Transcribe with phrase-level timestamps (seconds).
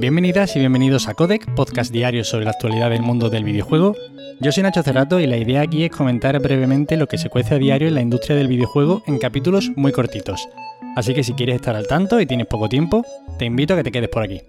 [0.00, 3.94] Bienvenidas y bienvenidos a Codec, podcast diario sobre la actualidad del mundo del videojuego.
[4.40, 7.56] Yo soy Nacho Cerrato y la idea aquí es comentar brevemente lo que se cuece
[7.56, 10.48] a diario en la industria del videojuego en capítulos muy cortitos.
[10.96, 13.04] Así que si quieres estar al tanto y tienes poco tiempo,
[13.38, 14.40] te invito a que te quedes por aquí.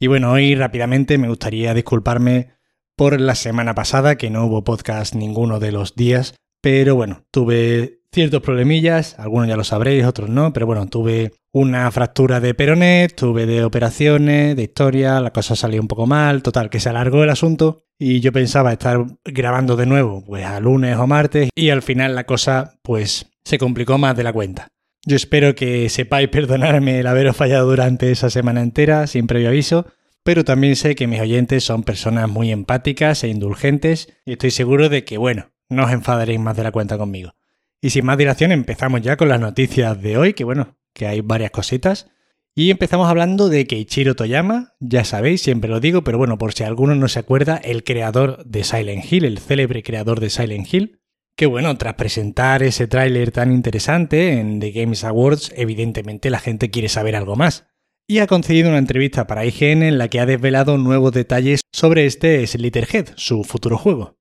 [0.00, 2.56] Y bueno, hoy rápidamente me gustaría disculparme
[2.96, 8.00] por la semana pasada, que no hubo podcast ninguno de los días, pero bueno, tuve
[8.16, 13.08] ciertos problemillas, algunos ya lo sabréis, otros no, pero bueno, tuve una fractura de peroné,
[13.14, 17.24] tuve de operaciones, de historia, la cosa salió un poco mal, total, que se alargó
[17.24, 21.68] el asunto y yo pensaba estar grabando de nuevo pues a lunes o martes y
[21.68, 24.68] al final la cosa pues se complicó más de la cuenta.
[25.04, 29.84] Yo espero que sepáis perdonarme el haberos fallado durante esa semana entera, sin previo aviso,
[30.24, 34.88] pero también sé que mis oyentes son personas muy empáticas e indulgentes y estoy seguro
[34.88, 37.34] de que, bueno, no os enfadaréis más de la cuenta conmigo.
[37.80, 41.20] Y sin más dilación empezamos ya con las noticias de hoy, que bueno, que hay
[41.20, 42.10] varias cositas.
[42.54, 46.64] Y empezamos hablando de Keiichiro Toyama, ya sabéis, siempre lo digo, pero bueno, por si
[46.64, 51.00] alguno no se acuerda, el creador de Silent Hill, el célebre creador de Silent Hill,
[51.36, 56.70] que bueno, tras presentar ese tráiler tan interesante en The Games Awards, evidentemente la gente
[56.70, 57.66] quiere saber algo más.
[58.08, 62.06] Y ha concedido una entrevista para IGN en la que ha desvelado nuevos detalles sobre
[62.06, 64.15] este Slitterhead, su futuro juego.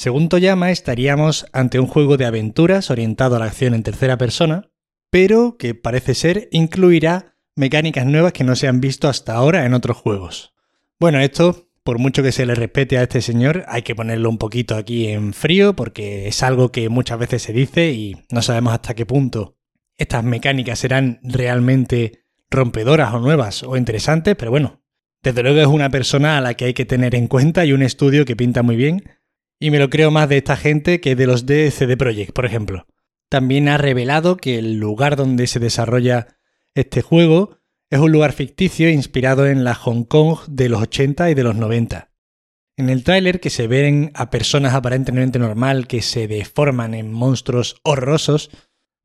[0.00, 4.70] Según Toyama, estaríamos ante un juego de aventuras orientado a la acción en tercera persona,
[5.10, 9.74] pero que parece ser incluirá mecánicas nuevas que no se han visto hasta ahora en
[9.74, 10.54] otros juegos.
[10.98, 14.38] Bueno, esto, por mucho que se le respete a este señor, hay que ponerlo un
[14.38, 18.72] poquito aquí en frío porque es algo que muchas veces se dice y no sabemos
[18.72, 19.58] hasta qué punto
[19.98, 24.82] estas mecánicas serán realmente rompedoras o nuevas o interesantes, pero bueno,
[25.22, 27.82] desde luego es una persona a la que hay que tener en cuenta y un
[27.82, 29.02] estudio que pinta muy bien
[29.60, 32.46] y me lo creo más de esta gente que de los de CD Projekt, por
[32.46, 32.86] ejemplo.
[33.28, 36.38] También ha revelado que el lugar donde se desarrolla
[36.74, 37.58] este juego
[37.90, 41.54] es un lugar ficticio inspirado en la Hong Kong de los 80 y de los
[41.54, 42.10] 90.
[42.76, 47.76] En el tráiler que se ven a personas aparentemente normal que se deforman en monstruos
[47.82, 48.50] horrorosos,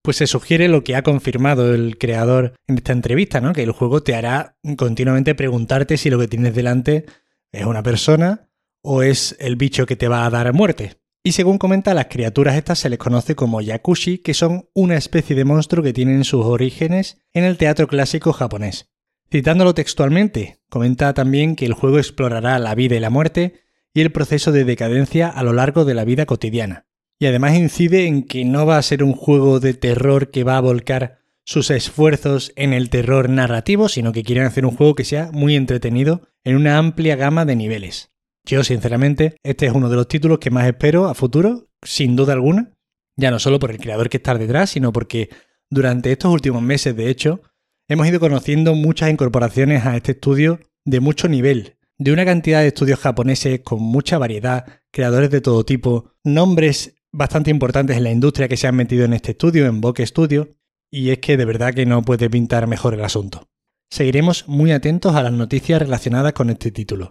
[0.01, 3.51] pues se sugiere lo que ha confirmado el creador en esta entrevista, ¿no?
[3.51, 7.05] Que el juego te hará continuamente preguntarte si lo que tienes delante
[7.51, 8.49] es una persona
[8.85, 10.97] o es el bicho que te va a dar muerte.
[11.23, 15.35] Y según comenta, las criaturas estas se les conoce como yakushi, que son una especie
[15.35, 18.91] de monstruo que tienen sus orígenes en el teatro clásico japonés.
[19.31, 24.11] Citándolo textualmente, comenta también que el juego explorará la vida y la muerte y el
[24.11, 26.85] proceso de decadencia a lo largo de la vida cotidiana.
[27.17, 30.57] Y además incide en que no va a ser un juego de terror que va
[30.57, 35.05] a volcar sus esfuerzos en el terror narrativo, sino que quieren hacer un juego que
[35.05, 38.14] sea muy entretenido en una amplia gama de niveles.
[38.45, 42.33] Yo, sinceramente, este es uno de los títulos que más espero a futuro, sin duda
[42.33, 42.71] alguna.
[43.17, 45.29] Ya no solo por el creador que está detrás, sino porque
[45.69, 47.41] durante estos últimos meses, de hecho,
[47.87, 52.67] hemos ido conociendo muchas incorporaciones a este estudio de mucho nivel, de una cantidad de
[52.67, 58.47] estudios japoneses con mucha variedad, creadores de todo tipo, nombres bastante importantes en la industria
[58.47, 60.55] que se han metido en este estudio, en Bokeh Studio,
[60.91, 63.47] y es que de verdad que no puede pintar mejor el asunto.
[63.89, 67.09] Seguiremos muy atentos a las noticias relacionadas con este título.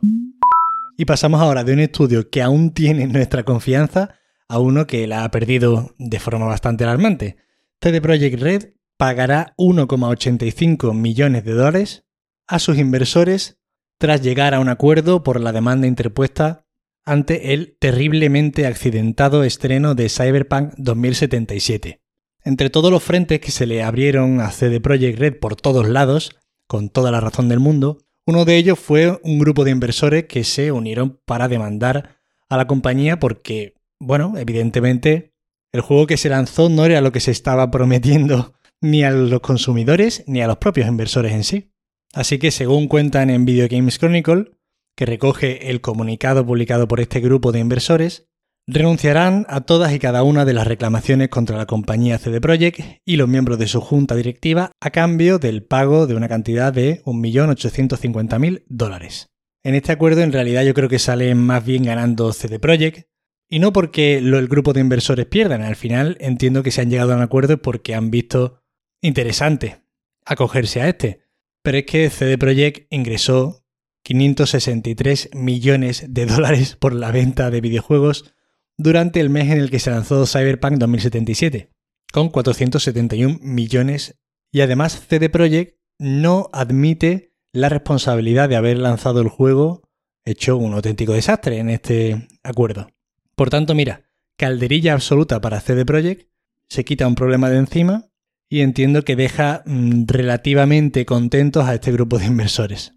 [0.96, 4.16] Y pasamos ahora de un estudio que aún tiene nuestra confianza
[4.48, 7.36] a uno que la ha perdido de forma bastante alarmante.
[7.80, 12.04] CD Projekt Red pagará 1,85 millones de dólares
[12.46, 13.58] a sus inversores
[13.98, 16.66] tras llegar a un acuerdo por la demanda interpuesta
[17.04, 22.02] ante el terriblemente accidentado estreno de Cyberpunk 2077.
[22.44, 26.36] Entre todos los frentes que se le abrieron a CD Projekt Red por todos lados,
[26.66, 30.44] con toda la razón del mundo, uno de ellos fue un grupo de inversores que
[30.44, 32.16] se unieron para demandar
[32.48, 35.34] a la compañía porque, bueno, evidentemente
[35.72, 39.40] el juego que se lanzó no era lo que se estaba prometiendo ni a los
[39.40, 41.70] consumidores ni a los propios inversores en sí.
[42.12, 44.52] Así que según cuentan en Video Games Chronicle,
[44.96, 48.28] que recoge el comunicado publicado por este grupo de inversores,
[48.66, 53.16] renunciarán a todas y cada una de las reclamaciones contra la compañía CD Projekt y
[53.16, 58.64] los miembros de su junta directiva a cambio del pago de una cantidad de 1.850.000
[58.68, 59.28] dólares.
[59.62, 63.08] En este acuerdo en realidad yo creo que sale más bien ganando CD Projekt
[63.50, 67.12] y no porque el grupo de inversores pierdan, al final entiendo que se han llegado
[67.12, 68.62] a un acuerdo porque han visto
[69.02, 69.82] interesante
[70.24, 71.20] acogerse a este.
[71.62, 73.64] Pero es que CD Projekt ingresó
[74.04, 78.34] 563 millones de dólares por la venta de videojuegos
[78.76, 81.70] durante el mes en el que se lanzó Cyberpunk 2077,
[82.12, 84.20] con 471 millones
[84.52, 89.82] y además CD Projekt no admite la responsabilidad de haber lanzado el juego
[90.24, 92.88] hecho un auténtico desastre en este acuerdo.
[93.36, 94.04] Por tanto, mira,
[94.36, 96.28] calderilla absoluta para CD Projekt,
[96.68, 98.06] se quita un problema de encima
[98.48, 102.92] y entiendo que deja mm, relativamente contentos a este grupo de inversores.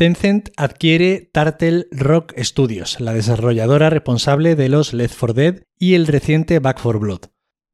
[0.00, 6.06] Tencent adquiere Turtle Rock Studios, la desarrolladora responsable de los Left 4 Dead y el
[6.06, 7.20] reciente Back 4 Blood.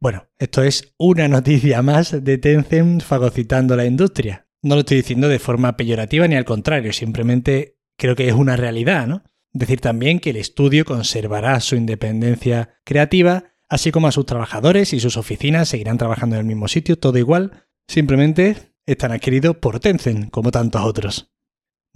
[0.01, 4.49] Bueno, esto es una noticia más de Tencent fagocitando la industria.
[4.61, 8.57] No lo estoy diciendo de forma peyorativa ni al contrario, simplemente creo que es una
[8.57, 9.23] realidad, ¿no?
[9.53, 14.99] Decir también que el estudio conservará su independencia creativa, así como a sus trabajadores y
[14.99, 20.33] sus oficinas seguirán trabajando en el mismo sitio, todo igual, simplemente están adquiridos por Tencent,
[20.33, 21.36] como tantos otros.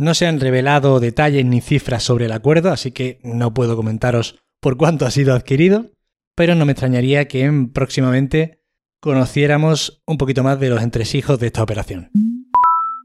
[0.00, 4.40] No se han revelado detalles ni cifras sobre el acuerdo, así que no puedo comentaros
[4.58, 5.90] por cuánto ha sido adquirido,
[6.34, 8.62] pero no me extrañaría que próximamente
[9.02, 12.10] conociéramos un poquito más de los entresijos de esta operación.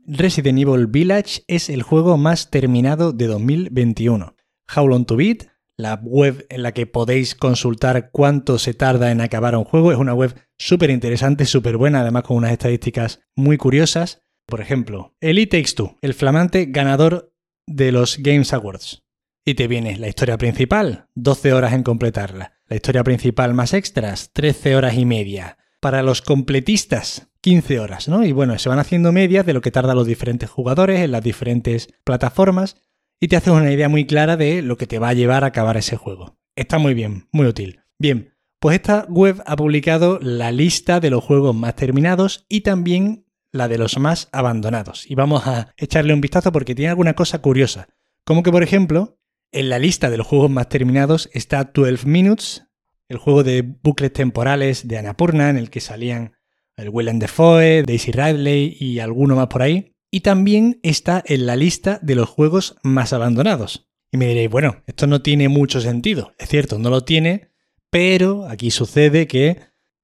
[0.08, 4.34] Resident Evil Village es el juego más terminado de 2021.
[4.74, 9.20] How Long to Beat, la web en la que podéis consultar cuánto se tarda en
[9.20, 13.58] acabar un juego, es una web súper interesante, súper buena, además con unas estadísticas muy
[13.58, 14.25] curiosas.
[14.46, 17.34] Por ejemplo, Elite Takes Two, el flamante ganador
[17.68, 19.04] de los Games Awards.
[19.44, 22.54] Y te viene la historia principal, 12 horas en completarla.
[22.68, 25.58] La historia principal más extras, 13 horas y media.
[25.80, 28.26] Para los completistas, 15 horas, ¿no?
[28.26, 31.24] Y bueno, se van haciendo medias de lo que tardan los diferentes jugadores en las
[31.24, 32.78] diferentes plataformas
[33.20, 35.48] y te haces una idea muy clara de lo que te va a llevar a
[35.48, 36.40] acabar ese juego.
[36.56, 37.82] Está muy bien, muy útil.
[38.00, 43.25] Bien, pues esta web ha publicado la lista de los juegos más terminados y también
[43.56, 45.10] la de los más abandonados.
[45.10, 47.88] Y vamos a echarle un vistazo porque tiene alguna cosa curiosa.
[48.24, 49.18] Como que, por ejemplo,
[49.52, 52.68] en la lista de los juegos más terminados está 12 Minutes,
[53.08, 56.34] el juego de bucles temporales de Annapurna, en el que salían
[56.76, 59.96] el Willem Dafoe, Daisy Ridley y alguno más por ahí.
[60.12, 63.88] Y también está en la lista de los juegos más abandonados.
[64.12, 66.34] Y me diréis, bueno, esto no tiene mucho sentido.
[66.38, 67.52] Es cierto, no lo tiene,
[67.90, 69.60] pero aquí sucede que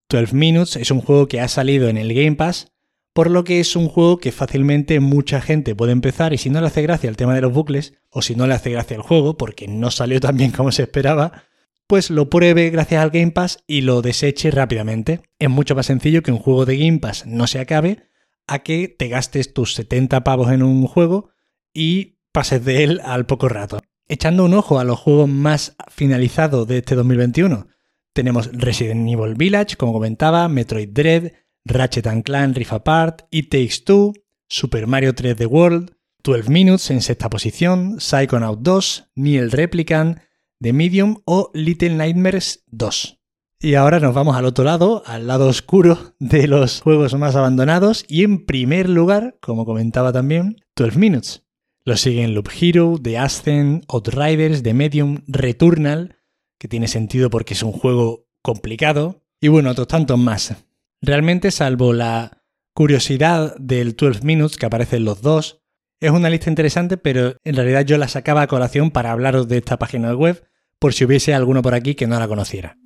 [0.10, 2.71] 12 Minutes es un juego que ha salido en el Game Pass
[3.14, 6.62] por lo que es un juego que fácilmente mucha gente puede empezar y si no
[6.62, 9.02] le hace gracia el tema de los bucles, o si no le hace gracia el
[9.02, 11.44] juego, porque no salió tan bien como se esperaba,
[11.88, 15.22] pues lo pruebe gracias al Game Pass y lo deseche rápidamente.
[15.40, 18.04] Es mucho más sencillo que un juego de Game Pass no se acabe
[18.48, 21.32] a que te gastes tus 70 pavos en un juego
[21.74, 23.80] y pases de él al poco rato.
[24.08, 27.68] Echando un ojo a los juegos más finalizados de este 2021,
[28.14, 31.32] tenemos Resident Evil Village, como comentaba, Metroid Dread,
[31.66, 34.14] Ratchet Clank Rift Apart, It Takes Two,
[34.48, 35.92] Super Mario 3D World,
[36.24, 40.20] 12 Minutes en sexta posición, Psychonaut 2, Niel Replicant,
[40.60, 43.20] The Medium o Little Nightmares 2.
[43.60, 48.06] Y ahora nos vamos al otro lado, al lado oscuro de los juegos más abandonados
[48.08, 51.44] y en primer lugar, como comentaba también, 12 Minutes.
[51.84, 56.18] Lo siguen Loop Hero, The Ascent, Outriders, The Medium, Returnal,
[56.60, 60.56] que tiene sentido porque es un juego complicado, y bueno, otros tantos más.
[61.02, 62.44] Realmente, salvo la
[62.74, 65.64] curiosidad del 12 Minutes que aparecen los dos,
[66.00, 69.58] es una lista interesante, pero en realidad yo la sacaba a colación para hablaros de
[69.58, 70.44] esta página web,
[70.80, 72.78] por si hubiese alguno por aquí que no la conociera.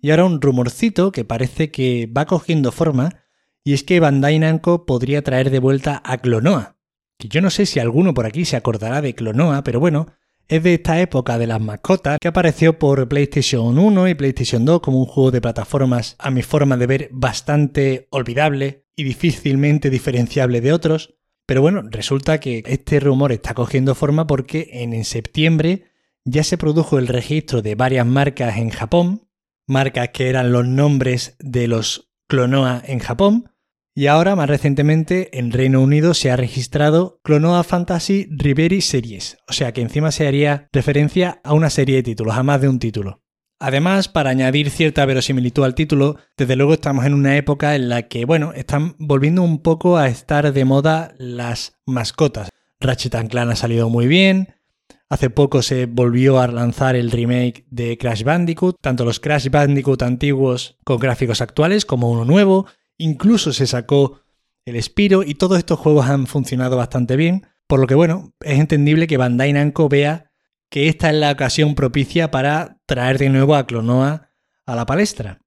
[0.00, 3.24] Y ahora un rumorcito que parece que va cogiendo forma,
[3.64, 6.76] y es que Bandai Namco podría traer de vuelta a Clonoa.
[7.18, 10.06] Que yo no sé si alguno por aquí se acordará de Clonoa, pero bueno,
[10.48, 14.80] es de esta época de las mascotas que apareció por PlayStation 1 y PlayStation 2
[14.80, 20.62] como un juego de plataformas a mi forma de ver bastante olvidable y difícilmente diferenciable
[20.62, 21.14] de otros.
[21.44, 25.84] Pero bueno, resulta que este rumor está cogiendo forma porque en septiembre
[26.24, 29.28] ya se produjo el registro de varias marcas en Japón,
[29.66, 33.50] marcas que eran los nombres de los Clonoa en Japón,
[33.98, 39.52] y ahora, más recientemente, en Reino Unido se ha registrado Clonoa Fantasy Ribery Series, o
[39.52, 42.78] sea que encima se haría referencia a una serie de títulos, a más de un
[42.78, 43.24] título.
[43.58, 48.02] Además, para añadir cierta verosimilitud al título, desde luego estamos en una época en la
[48.02, 52.50] que, bueno, están volviendo un poco a estar de moda las mascotas.
[52.78, 54.54] Ratchet Clank ha salido muy bien,
[55.10, 60.02] Hace poco se volvió a lanzar el remake de Crash Bandicoot, tanto los Crash Bandicoot
[60.02, 62.66] antiguos con gráficos actuales como uno nuevo,
[62.98, 64.20] Incluso se sacó
[64.64, 68.58] el Spiro y todos estos juegos han funcionado bastante bien, por lo que bueno, es
[68.58, 70.32] entendible que Bandai Namco vea
[70.70, 74.30] que esta es la ocasión propicia para traer de nuevo a Clonoa
[74.66, 75.40] a la palestra.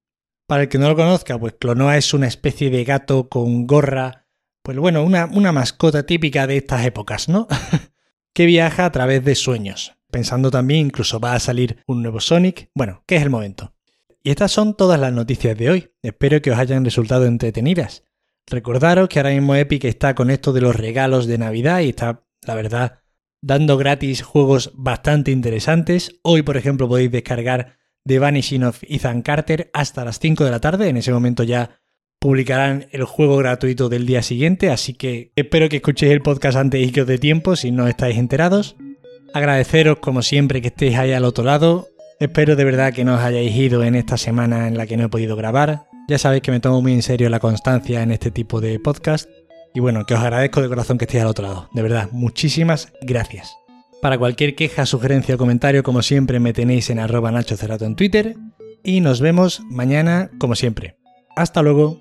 [0.48, 4.26] Para el que no lo conozca, pues Clonoa es una especie de gato con gorra,
[4.62, 7.46] pues bueno, una, una mascota típica de estas épocas, ¿no?
[8.34, 12.70] que viaja a través de sueños, pensando también incluso va a salir un nuevo Sonic.
[12.74, 13.74] Bueno, ¿qué es el momento?
[14.22, 15.90] Y estas son todas las noticias de hoy.
[16.02, 18.04] Espero que os hayan resultado entretenidas.
[18.46, 22.24] Recordaros que ahora mismo Epic está con esto de los regalos de Navidad y está,
[22.46, 23.00] la verdad,
[23.40, 26.20] dando gratis juegos bastante interesantes.
[26.22, 30.60] Hoy, por ejemplo, podéis descargar The Vanishing of Ethan Carter hasta las 5 de la
[30.60, 30.88] tarde.
[30.88, 31.80] En ese momento ya
[32.20, 36.86] publicarán el juego gratuito del día siguiente, así que espero que escuchéis el podcast antes
[36.86, 38.76] y que os dé tiempo si no estáis enterados.
[39.34, 41.88] Agradeceros como siempre que estéis ahí al otro lado.
[42.22, 45.06] Espero de verdad que no os hayáis ido en esta semana en la que no
[45.06, 45.88] he podido grabar.
[46.06, 49.28] Ya sabéis que me tomo muy en serio la constancia en este tipo de podcast.
[49.74, 51.68] Y bueno, que os agradezco de corazón que estéis al otro lado.
[51.72, 53.56] De verdad, muchísimas gracias.
[54.00, 58.36] Para cualquier queja, sugerencia o comentario, como siempre, me tenéis en arroba Nacho en Twitter.
[58.84, 60.94] Y nos vemos mañana, como siempre.
[61.34, 62.00] Hasta luego.